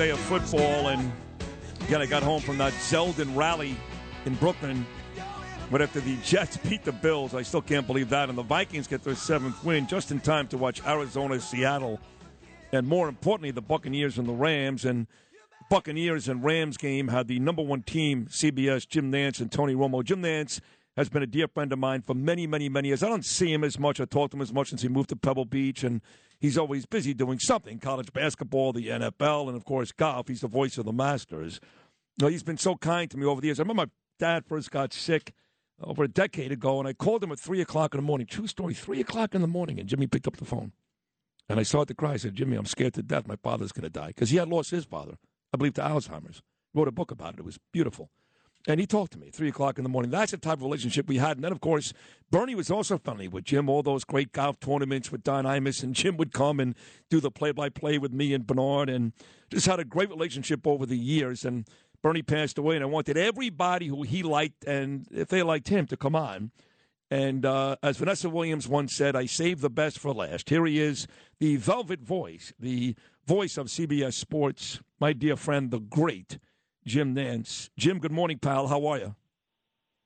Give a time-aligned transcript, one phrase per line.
[0.00, 1.12] Day of football, and
[1.82, 3.76] again, I got home from that Zeldin rally
[4.24, 4.86] in Brooklyn.
[5.70, 8.30] But after the Jets beat the Bills, I still can't believe that.
[8.30, 12.00] And the Vikings get their seventh win just in time to watch Arizona, Seattle,
[12.72, 14.86] and more importantly, the Buccaneers and the Rams.
[14.86, 15.06] And
[15.68, 20.02] Buccaneers and Rams game had the number one team, CBS, Jim Nantz and Tony Romo.
[20.02, 20.60] Jim Nantz
[21.00, 23.02] has been a dear friend of mine for many, many, many years.
[23.02, 24.00] I don't see him as much.
[24.00, 26.00] I talk to him as much since he moved to Pebble Beach, and
[26.38, 30.28] he's always busy doing something college basketball, the NFL, and of course, golf.
[30.28, 31.58] He's the voice of the Masters.
[32.18, 33.58] You know, he's been so kind to me over the years.
[33.58, 35.32] I remember my dad first got sick
[35.82, 38.26] over a decade ago, and I called him at 3 o'clock in the morning.
[38.26, 40.72] True story, 3 o'clock in the morning, and Jimmy picked up the phone.
[41.48, 42.12] And I started to cry.
[42.12, 43.26] I said, Jimmy, I'm scared to death.
[43.26, 44.08] My father's going to die.
[44.08, 45.16] Because he had lost his father,
[45.52, 46.42] I believe, to Alzheimer's.
[46.74, 47.40] Wrote a book about it.
[47.40, 48.10] It was beautiful.
[48.68, 50.10] And he talked to me at 3 o'clock in the morning.
[50.10, 51.36] That's the type of relationship we had.
[51.36, 51.94] And then, of course,
[52.30, 55.82] Bernie was also friendly with Jim, all those great golf tournaments with Don Imus.
[55.82, 56.74] And Jim would come and
[57.08, 58.90] do the play by play with me and Bernard.
[58.90, 59.12] And
[59.50, 61.44] just had a great relationship over the years.
[61.44, 61.66] And
[62.02, 65.86] Bernie passed away, and I wanted everybody who he liked and if they liked him
[65.86, 66.50] to come on.
[67.10, 70.48] And uh, as Vanessa Williams once said, I saved the best for last.
[70.48, 71.08] Here he is,
[71.40, 72.94] the velvet voice, the
[73.26, 76.38] voice of CBS Sports, my dear friend, the great
[76.86, 77.70] Jim Nantz.
[77.76, 78.66] Jim, good morning, pal.
[78.66, 79.14] How are you?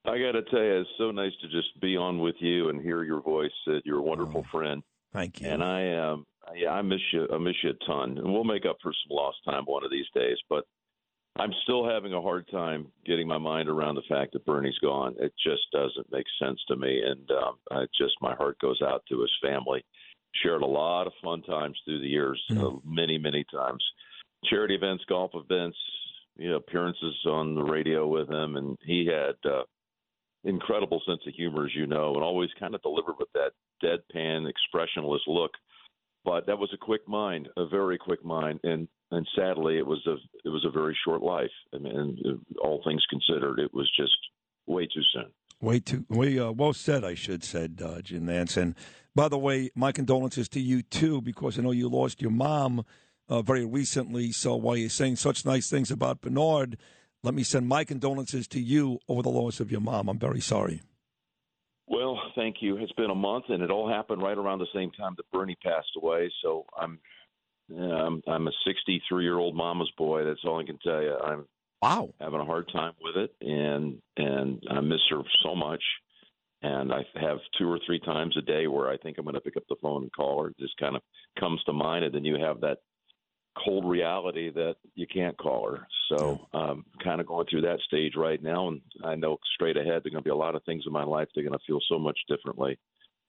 [0.07, 2.81] I got to tell you, it's so nice to just be on with you and
[2.81, 3.51] hear your voice.
[3.67, 4.83] Uh, you're a wonderful oh, friend.
[5.12, 5.49] Thank you.
[5.49, 7.27] And I, um, yeah, I miss you.
[7.33, 8.19] I miss you a ton.
[8.19, 10.37] And we'll make up for some lost time one of these days.
[10.51, 10.65] But
[11.37, 15.17] I'm still having a hard time getting my mind around the fact that Bernie's gone.
[15.19, 19.03] It just doesn't make sense to me, and um, I just my heart goes out
[19.09, 19.85] to his family.
[20.43, 23.83] Shared a lot of fun times through the years, mm uh, many many times.
[24.45, 25.77] Charity events, golf events,
[26.37, 29.62] you know, appearances on the radio with him, and he had uh,
[30.45, 33.53] incredible sense of humor, as you know, and always kind of delivered with that
[33.83, 35.53] deadpan, expressionless look.
[36.25, 40.05] But that was a quick mind, a very quick mind, and and sadly, it was
[40.06, 41.50] a it was a very short life.
[41.75, 42.19] I mean,
[42.61, 44.17] all things considered, it was just
[44.67, 45.31] way too soon.
[45.61, 48.56] Way too way uh, well said, I should said, uh, Jim Nantz.
[48.56, 48.75] And
[49.15, 52.84] by the way, my condolences to you too, because I know you lost your mom
[53.29, 54.33] uh, very recently.
[54.33, 56.79] So while you're saying such nice things about Bernard,
[57.23, 60.09] let me send my condolences to you over the loss of your mom.
[60.09, 60.83] I'm very sorry.
[61.87, 62.77] Well, thank you.
[62.79, 65.57] It's been a month, and it all happened right around the same time that Bernie
[65.62, 66.31] passed away.
[66.43, 66.99] So I'm
[67.71, 70.25] I'm, I'm a 63 year old mama's boy.
[70.25, 71.17] That's all I can tell you.
[71.17, 71.47] I'm
[71.83, 75.83] wow having a hard time with it, and and I miss her so much.
[76.62, 79.41] And I have two or three times a day where I think I'm going to
[79.41, 80.49] pick up the phone and call her.
[80.49, 81.03] It just kind of
[81.39, 82.79] comes to mind, and then you have that
[83.62, 85.87] cold reality that you can't call her.
[86.09, 90.03] So um kind of going through that stage right now and I know straight ahead
[90.03, 91.81] there're going to be a lot of things in my life they're going to feel
[91.88, 92.78] so much differently.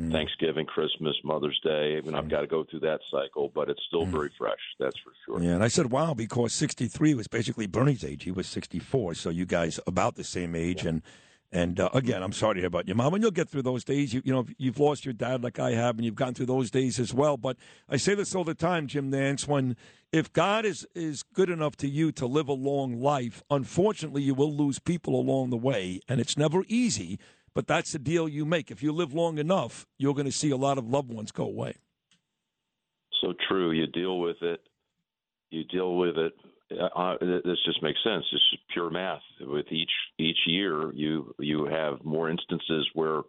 [0.01, 0.11] Mm.
[0.11, 1.97] Thanksgiving, Christmas, Mother's Day.
[1.97, 4.09] I mean, I've got to go through that cycle, but it's still mm.
[4.09, 4.59] very fresh.
[4.77, 5.41] That's for sure.
[5.41, 8.25] Yeah, and I said, wow, because 63 was basically Bernie's age.
[8.25, 10.83] He was 64, so you guys about the same age.
[10.83, 10.89] Yeah.
[10.89, 11.01] And
[11.55, 13.85] and uh, again, I'm sorry to hear about your mom, and you'll get through those
[13.85, 14.13] days.
[14.13, 16.69] You, you know, you've lost your dad like I have, and you've gone through those
[16.69, 17.37] days as well.
[17.37, 17.55] But
[17.87, 19.47] I say this all the time, Jim Nantz.
[19.47, 19.77] When
[20.11, 24.33] if God is is good enough to you to live a long life, unfortunately, you
[24.35, 27.19] will lose people along the way, and it's never easy.
[27.53, 28.69] But that's the deal you make.
[28.69, 31.45] If you live long enough, you're going to see a lot of loved ones go
[31.45, 31.77] away.
[33.21, 33.71] So true.
[33.71, 34.59] You deal with it.
[35.51, 36.33] You deal with it.
[36.79, 38.25] Uh, this just makes sense.
[38.31, 38.41] Is
[38.71, 39.21] pure math.
[39.41, 43.21] With each each year, you you have more instances where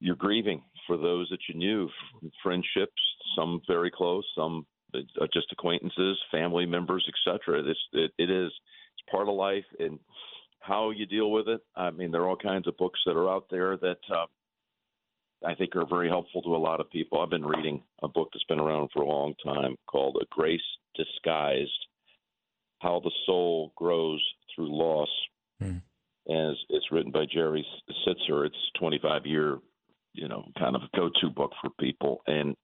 [0.00, 1.88] you're grieving for those that you knew,
[2.42, 3.00] friendships,
[3.36, 5.00] some very close, some uh,
[5.32, 7.62] just acquaintances, family members, etc.
[7.62, 9.98] This it, it is it's part of life, and
[10.60, 11.60] how you deal with it.
[11.76, 14.26] I mean, there are all kinds of books that are out there that uh,
[15.46, 17.20] I think are very helpful to a lot of people.
[17.20, 20.60] I've been reading a book that's been around for a long time called A Grace
[20.96, 21.86] Disguised
[22.80, 24.22] How the Soul Grows
[24.54, 25.08] Through Loss.
[25.62, 25.82] Mm.
[26.28, 27.66] As it's written by Jerry
[28.06, 28.46] Sittser.
[28.46, 29.58] It's 25 year,
[30.12, 32.22] you know, kind of a go to book for people.
[32.26, 32.56] And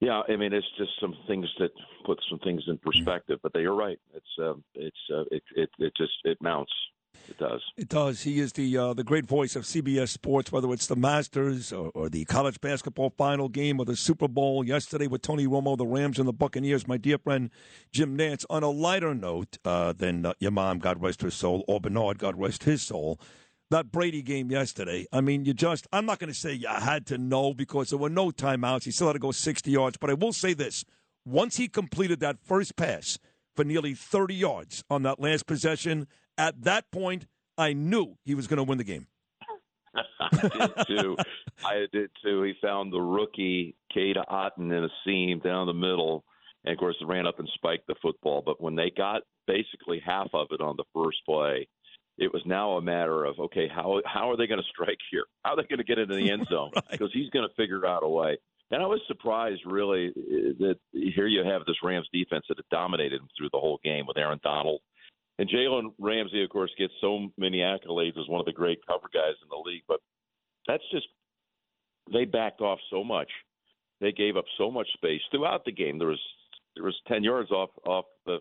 [0.00, 1.70] yeah, I mean, it's just some things that
[2.04, 3.40] put some things in perspective.
[3.42, 3.98] But they are right.
[4.14, 6.72] It's uh, it's uh, it, it it just it mounts
[7.28, 7.62] it does.
[7.76, 8.22] It does.
[8.22, 11.90] He is the uh, the great voice of CBS Sports, whether it's the Masters or,
[11.94, 15.86] or, the college basketball final game or the Super Bowl yesterday with Tony Romo, the
[15.86, 16.86] Rams and the Buccaneers.
[16.86, 17.50] My dear friend
[17.92, 18.44] Jim Nantz.
[18.48, 22.18] On a lighter note uh, than uh, your mom, God rest her soul, or Bernard,
[22.18, 23.20] God rest his soul.
[23.70, 25.06] That Brady game yesterday.
[25.12, 27.98] I mean, you just, I'm not going to say you had to know because there
[27.98, 28.84] were no timeouts.
[28.84, 29.96] He still had to go 60 yards.
[29.96, 30.84] But I will say this
[31.24, 33.18] once he completed that first pass
[33.56, 36.06] for nearly 30 yards on that last possession,
[36.38, 37.26] at that point,
[37.58, 39.06] I knew he was going to win the game.
[40.20, 41.16] I did too.
[41.64, 42.42] I did too.
[42.42, 46.24] He found the rookie Cade Otton in a seam down the middle,
[46.64, 48.42] and of course, ran up and spiked the football.
[48.44, 51.68] But when they got basically half of it on the first play,
[52.18, 55.24] it was now a matter of okay, how how are they going to strike here?
[55.44, 56.70] How are they going to get into the end zone?
[56.74, 56.84] right.
[56.90, 58.36] Because he's going to figure out a way.
[58.70, 62.68] And I was surprised, really, eh, that here you have this Rams defense that had
[62.70, 64.80] dominated him through the whole game with Aaron Donald
[65.38, 69.08] and Jalen Ramsey, of course, gets so many accolades as one of the great cover
[69.12, 70.00] guys in the league, but
[70.66, 71.06] that's just
[72.12, 73.28] they backed off so much.
[74.00, 75.98] They gave up so much space throughout the game.
[75.98, 76.20] There was
[76.74, 78.38] there was ten yards off off the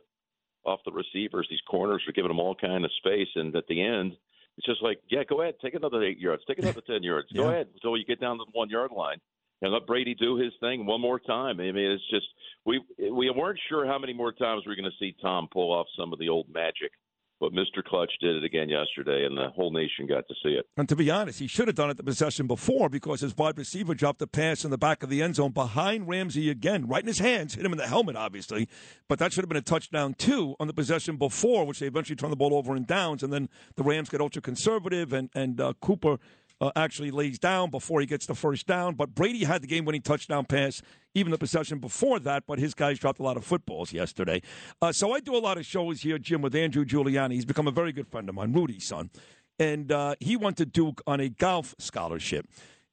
[0.65, 1.47] off the receivers.
[1.49, 4.13] These corners were giving them all kind of space, and at the end,
[4.57, 7.43] it's just like, yeah, go ahead, take another eight yards, take another ten yards, go
[7.43, 7.49] yeah.
[7.49, 9.19] ahead until you get down to the one yard line
[9.61, 11.59] and let Brady do his thing one more time.
[11.59, 12.27] I mean, it's just
[12.65, 15.71] we we weren't sure how many more times we are going to see Tom pull
[15.71, 16.91] off some of the old magic.
[17.37, 17.83] But Mr.
[17.85, 20.65] Clutch did it again yesterday, and the whole nation got to see it.
[20.77, 23.57] And to be honest, he should have done it the possession before because his wide
[23.57, 27.03] receiver dropped a pass in the back of the end zone behind Ramsey again, right
[27.03, 28.69] in his hands, hit him in the helmet, obviously.
[29.09, 32.15] But that should have been a touchdown, too, on the possession before, which they eventually
[32.15, 33.21] turned the ball over in downs.
[33.21, 36.19] And then the Rams get ultra conservative, and, and uh, Cooper
[36.65, 38.95] uh, actually lays down before he gets the first down.
[38.95, 40.81] But Brady had the game winning touchdown pass,
[41.13, 44.41] even the possession before that, but his guys dropped a lot of footballs yesterday.
[44.81, 47.33] Uh, so I do a lot of shows here, Jim, with Andrew Giuliani.
[47.33, 49.09] He's become a very good friend of mine, Rudy's son.
[49.59, 52.47] And uh, he went to Duke on a golf scholarship.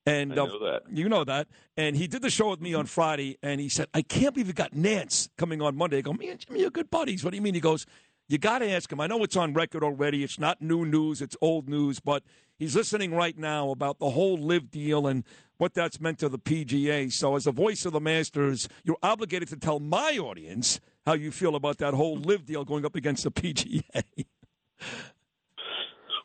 [0.05, 1.49] And uh, know you know that.
[1.77, 4.49] And he did the show with me on Friday, and he said, I can't believe
[4.49, 5.99] you got Nantz coming on Monday.
[5.99, 7.23] I go, me and Jimmy are good buddies.
[7.25, 7.55] What do you mean?
[7.55, 7.87] He goes,
[8.32, 8.99] you got to ask him.
[8.99, 10.25] I know it's on record already.
[10.25, 12.23] It's not new news, it's old news, but
[12.58, 15.25] he's listening right now about the whole LIV deal and
[15.58, 17.12] what that's meant to the PGA.
[17.12, 21.31] So, as the voice of the Masters, you're obligated to tell my audience how you
[21.31, 24.02] feel about that whole LIV deal going up against the PGA.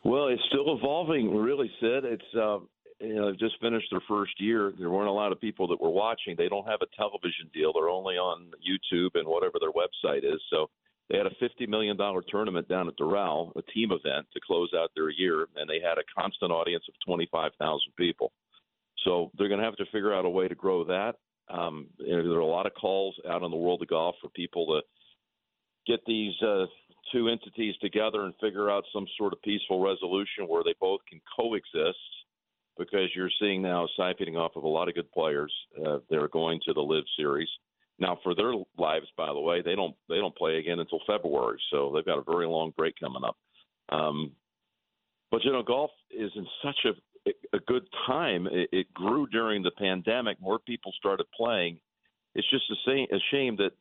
[0.02, 2.04] well, it's still evolving, really, Sid.
[2.04, 2.34] It's.
[2.34, 2.60] Uh,
[3.00, 4.72] you know, they've just finished their first year.
[4.76, 6.34] There weren't a lot of people that were watching.
[6.36, 7.72] They don't have a television deal.
[7.72, 10.40] They're only on YouTube and whatever their website is.
[10.50, 10.68] So
[11.08, 11.96] they had a $50 million
[12.28, 15.98] tournament down at Doral, a team event to close out their year, and they had
[15.98, 18.32] a constant audience of 25,000 people.
[19.04, 21.14] So they're going to have to figure out a way to grow that.
[21.48, 24.66] Um, there are a lot of calls out in the world of golf for people
[24.66, 24.80] to
[25.90, 26.66] get these uh,
[27.10, 31.20] two entities together and figure out some sort of peaceful resolution where they both can
[31.38, 31.98] coexist.
[32.76, 35.52] Because you're seeing now siphoning off of a lot of good players.
[35.84, 37.48] Uh, they're going to the LIV Series
[37.98, 41.60] now, for their lives, by the way, they don't they don't play again until February,
[41.70, 43.36] so they've got a very long break coming up.
[43.88, 44.32] Um,
[45.30, 46.92] but you know, golf is in such a
[47.52, 48.46] a good time.
[48.46, 50.40] It, it grew during the pandemic.
[50.40, 51.80] More people started playing.
[52.34, 53.72] It's just a, same, a shame that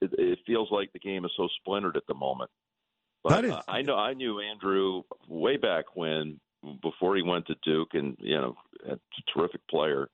[0.00, 2.50] it, it feels like the game is so splintered at the moment.
[3.22, 3.52] But that is.
[3.52, 6.40] Uh, I know I knew Andrew way back when,
[6.82, 8.56] before he went to Duke, and you know,
[8.88, 8.98] a
[9.32, 10.08] terrific player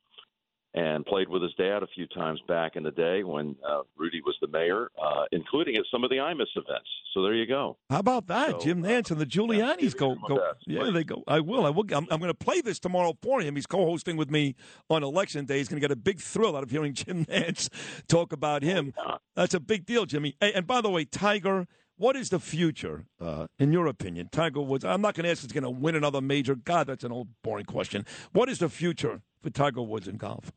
[0.79, 4.23] and played with his dad a few times back in the day when uh, Rudy
[4.25, 6.89] was the mayor, uh, including at some of the Imus events.
[7.13, 7.77] So there you go.
[7.91, 10.41] How about that, so, Jim uh, Nantz and the Giuliani's go go.
[10.67, 11.25] Yeah, they go.
[11.27, 11.67] I will.
[11.67, 11.85] I will.
[11.93, 13.57] I'm, I'm going to play this tomorrow for him.
[13.57, 14.55] He's co-hosting with me
[14.89, 15.59] on election day.
[15.59, 17.69] He's going to get a big thrill out of hearing Jim Nantz
[18.07, 18.95] talk about him.
[18.99, 19.17] Oh.
[19.35, 20.37] That's a big deal, Jimmy.
[20.41, 21.67] Hey, and by the way, Tiger.
[21.97, 24.29] What is the future, uh, in your opinion?
[24.31, 24.85] Tiger Woods.
[24.85, 26.55] I'm not going to ask if he's going to win another major.
[26.55, 28.07] God, that's an old boring question.
[28.31, 30.53] What is the future for Tiger Woods in golf?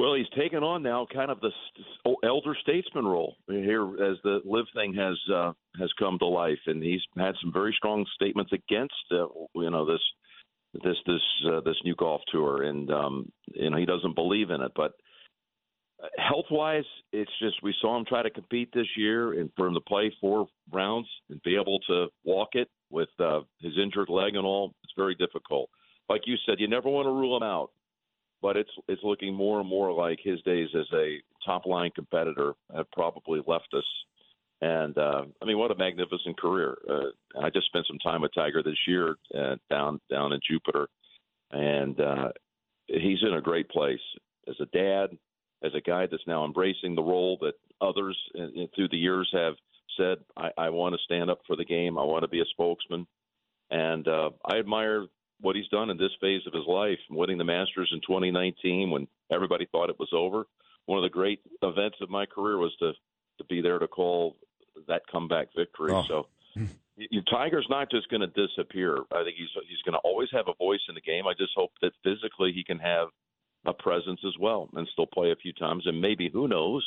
[0.00, 1.50] Well, he's taken on now kind of the
[2.24, 6.82] elder statesman role here as the LIV thing has uh, has come to life, and
[6.82, 10.00] he's had some very strong statements against uh, you know this
[10.82, 11.20] this this
[11.52, 14.72] uh, this new golf tour, and um, you know he doesn't believe in it.
[14.74, 14.92] But
[16.02, 19.66] uh, health wise, it's just we saw him try to compete this year, and for
[19.66, 24.08] him to play four rounds and be able to walk it with uh, his injured
[24.08, 25.68] leg and all, it's very difficult.
[26.08, 27.68] like you said, you never want to rule him out,
[28.42, 32.54] but it's it's looking more and more like his days as a top line competitor
[32.74, 33.84] have probably left us.
[34.62, 36.76] And uh, I mean, what a magnificent career!
[36.88, 40.88] Uh, I just spent some time with Tiger this year uh, down down in Jupiter,
[41.50, 42.28] and uh,
[42.86, 44.00] he's in a great place
[44.48, 45.16] as a dad,
[45.62, 49.54] as a guy that's now embracing the role that others uh, through the years have
[49.96, 51.98] said, I, I want to stand up for the game.
[51.98, 53.06] I want to be a spokesman.
[53.70, 55.06] And uh, I admire
[55.40, 59.08] what he's done in this phase of his life, winning the Masters in 2019 when
[59.32, 60.44] everybody thought it was over.
[60.86, 62.92] One of the great events of my career was to
[63.38, 64.36] to be there to call
[64.86, 65.92] that comeback victory.
[65.92, 66.04] Oh.
[66.06, 66.26] So
[66.96, 68.98] you, Tiger's not just going to disappear.
[69.12, 71.26] I think he's he's going to always have a voice in the game.
[71.26, 73.08] I just hope that physically he can have
[73.66, 76.86] a presence as well and still play a few times and maybe who knows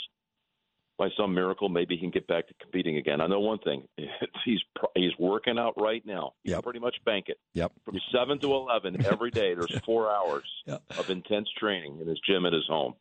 [0.98, 3.20] by some miracle, maybe he can get back to competing again.
[3.22, 3.88] I know one thing:
[4.46, 4.60] he's
[4.96, 6.34] he's working out right now.
[6.44, 6.64] You yep.
[6.64, 7.38] pretty much bank it.
[7.54, 7.72] Yep.
[7.86, 10.84] From seven to eleven every day, there's four hours yep.
[10.98, 12.94] of intense training in his gym at his home,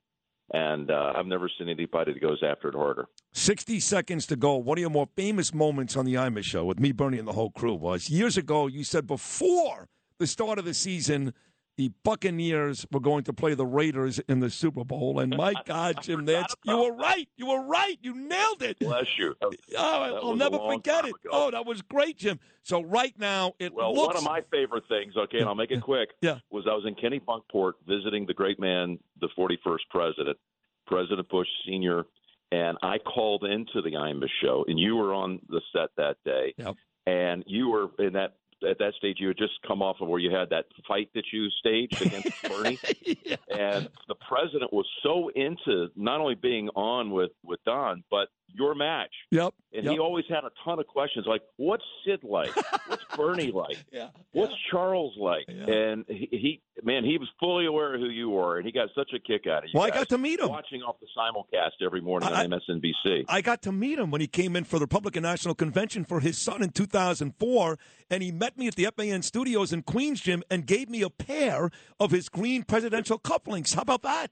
[0.53, 3.07] and uh, I've never seen anybody that goes after it harder.
[3.33, 4.57] Sixty seconds to go.
[4.57, 7.33] One of your more famous moments on the Imus show with me, Bernie, and the
[7.33, 8.67] whole crew was years ago.
[8.67, 11.35] You said before the start of the season
[11.77, 15.19] the Buccaneers were going to play the Raiders in the Super Bowl.
[15.21, 17.29] And my God, Jim Nantz, you were right.
[17.37, 17.99] You were right.
[18.03, 18.79] You nailed it.
[18.79, 19.35] Bless you.
[19.79, 21.15] oh, I'll never forget it.
[21.31, 22.39] Oh, that was great, Jim.
[22.63, 24.15] So right now, it well, looks...
[24.15, 26.39] one of my favorite things, okay, and I'll make it quick, yeah.
[26.51, 30.39] was I was in Kennebunkport visiting the great man, the 41st president,
[30.87, 32.05] President Bush Sr.,
[32.53, 36.53] and I called into the Imus show, and you were on the set that day.
[36.59, 36.77] Yep.
[37.07, 38.35] And you were in that
[38.69, 41.25] at that stage you had just come off of where you had that fight that
[41.33, 42.79] you staged against Bernie,
[43.25, 43.37] yeah.
[43.51, 48.75] and the president was so into not only being on with with Don, but your
[48.75, 49.13] match.
[49.31, 49.55] Yep.
[49.75, 49.93] And yep.
[49.93, 52.55] he always had a ton of questions like, "What's Sid like?
[52.87, 53.79] What's Bernie like?
[53.91, 54.09] Yeah.
[54.33, 54.71] What's yeah.
[54.71, 55.73] Charles like?" Yeah.
[55.73, 58.89] And he, he, man, he was fully aware of who you were, and he got
[58.95, 59.79] such a kick out of you.
[59.79, 63.25] Well, I got to meet him watching off the simulcast every morning I, on MSNBC.
[63.29, 66.21] I got to meet him when he came in for the Republican National Convention for
[66.21, 67.79] his son in 2004,
[68.11, 71.11] and he met me at the FAN studios in Queens, Jim, and gave me a
[71.11, 73.75] pair of his green presidential cufflinks.
[73.75, 74.31] How about that?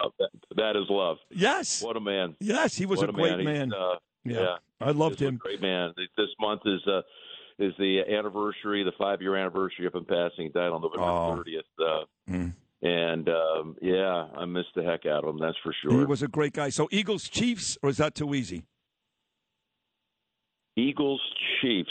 [0.00, 1.18] Uh, that, that is love.
[1.30, 1.82] Yes.
[1.82, 2.36] What a man.
[2.40, 3.44] Yes, he was what a great man.
[3.44, 3.72] man.
[3.72, 3.94] Uh,
[4.24, 4.40] yeah.
[4.40, 4.56] yeah.
[4.80, 5.36] I loved him.
[5.36, 5.92] great man.
[6.16, 7.02] This month is uh,
[7.58, 10.46] is the anniversary, the five year anniversary of him passing.
[10.46, 11.44] He died on November oh.
[11.46, 11.60] 30th.
[11.78, 12.54] Uh, mm.
[12.82, 15.38] And um, yeah, I missed the heck out of him.
[15.38, 16.00] That's for sure.
[16.00, 16.70] He was a great guy.
[16.70, 18.64] So Eagles Chiefs, or is that too easy?
[20.76, 21.20] Eagles
[21.60, 21.90] Chiefs.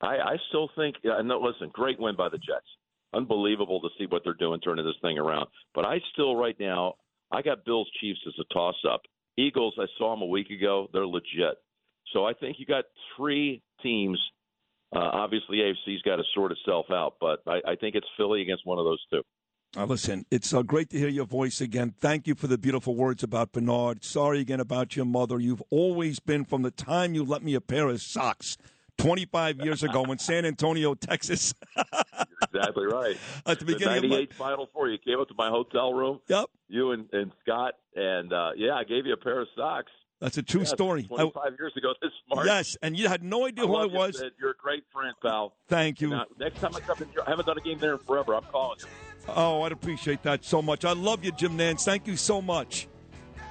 [0.00, 0.96] I, I still think.
[1.04, 2.66] Uh, no, listen, great win by the Jets.
[3.12, 5.48] Unbelievable to see what they're doing, turning this thing around.
[5.74, 6.94] But I still, right now,
[7.40, 9.00] I got Bills Chiefs as a toss up.
[9.38, 10.88] Eagles, I saw them a week ago.
[10.92, 11.56] They're legit.
[12.12, 12.84] So I think you got
[13.16, 14.20] three teams.
[14.94, 18.66] Uh, obviously, AFC's got to sort itself out, but I, I think it's Philly against
[18.66, 19.22] one of those two.
[19.76, 21.94] Listen, it's uh, great to hear your voice again.
[21.98, 24.04] Thank you for the beautiful words about Bernard.
[24.04, 25.38] Sorry again about your mother.
[25.38, 28.58] You've always been, from the time you let me a pair of socks
[28.98, 31.54] 25 years ago in San Antonio, Texas.
[32.52, 33.16] exactly right.
[33.46, 34.44] At the beginning the 98 of my...
[34.44, 36.20] Final Four, you came up to my hotel room.
[36.28, 36.46] Yep.
[36.68, 39.92] You and, and Scott, and uh, yeah, I gave you a pair of socks.
[40.20, 41.02] That's a true yeah, story.
[41.04, 42.46] 25 I, years ago this March.
[42.46, 44.18] Yes, and you had no idea I who I was.
[44.18, 44.32] Sid.
[44.38, 45.54] You're a great friend, pal.
[45.66, 46.10] Thank you.
[46.10, 48.34] Now, next time I come in, I haven't done a game there in forever.
[48.34, 48.86] I'm calling you.
[49.28, 50.84] Oh, I'd appreciate that so much.
[50.84, 51.84] I love you, Jim Nantz.
[51.84, 52.86] Thank you so much.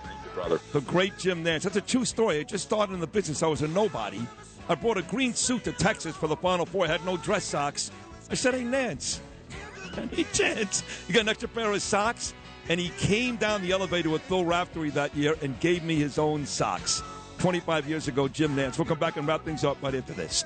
[0.03, 0.59] Thank you, brother.
[0.73, 1.63] The great Jim Nantz.
[1.63, 2.39] That's a true story.
[2.39, 3.41] I just started in the business.
[3.41, 4.21] I was a nobody.
[4.67, 6.85] I brought a green suit to Texas for the Final Four.
[6.85, 7.89] I had no dress socks.
[8.31, 9.19] I said, hey, Nantz,
[9.97, 12.33] any chance you got an extra pair of socks?
[12.69, 16.19] And he came down the elevator with Phil Raftery that year and gave me his
[16.19, 17.01] own socks.
[17.39, 18.77] 25 years ago, Jim Nantz.
[18.77, 20.45] We'll come back and wrap things up right after this.